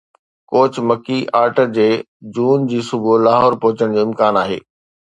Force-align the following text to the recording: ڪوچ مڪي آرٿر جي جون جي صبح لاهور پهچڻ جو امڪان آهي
ڪوچ 0.51 0.73
مڪي 0.87 1.19
آرٿر 1.41 1.67
جي 1.75 1.89
جون 2.37 2.59
جي 2.73 2.79
صبح 2.89 3.13
لاهور 3.29 3.53
پهچڻ 3.67 3.87
جو 3.95 4.01
امڪان 4.09 4.33
آهي 4.47 4.59